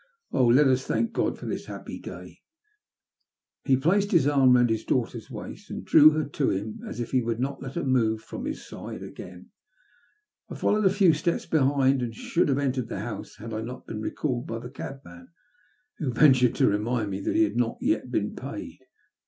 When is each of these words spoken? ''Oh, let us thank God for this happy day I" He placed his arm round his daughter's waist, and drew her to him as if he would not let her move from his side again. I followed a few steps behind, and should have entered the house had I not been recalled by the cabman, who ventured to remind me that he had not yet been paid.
''Oh, 0.33 0.51
let 0.51 0.65
us 0.65 0.83
thank 0.83 1.13
God 1.13 1.37
for 1.37 1.45
this 1.45 1.67
happy 1.67 1.99
day 1.99 2.39
I" 2.41 2.41
He 3.69 3.77
placed 3.77 4.09
his 4.11 4.25
arm 4.25 4.55
round 4.55 4.71
his 4.71 4.83
daughter's 4.83 5.29
waist, 5.29 5.69
and 5.69 5.85
drew 5.85 6.09
her 6.09 6.23
to 6.29 6.49
him 6.49 6.79
as 6.87 6.99
if 6.99 7.11
he 7.11 7.21
would 7.21 7.39
not 7.39 7.61
let 7.61 7.75
her 7.75 7.83
move 7.83 8.23
from 8.23 8.45
his 8.45 8.65
side 8.65 9.03
again. 9.03 9.51
I 10.49 10.55
followed 10.55 10.85
a 10.85 10.89
few 10.89 11.13
steps 11.13 11.45
behind, 11.45 12.01
and 12.01 12.15
should 12.15 12.49
have 12.49 12.57
entered 12.57 12.87
the 12.87 13.01
house 13.01 13.35
had 13.35 13.53
I 13.53 13.61
not 13.61 13.85
been 13.85 14.01
recalled 14.01 14.47
by 14.47 14.57
the 14.57 14.71
cabman, 14.71 15.27
who 15.99 16.11
ventured 16.11 16.55
to 16.55 16.67
remind 16.67 17.11
me 17.11 17.21
that 17.21 17.35
he 17.35 17.43
had 17.43 17.55
not 17.55 17.77
yet 17.79 18.09
been 18.09 18.35
paid. 18.35 18.79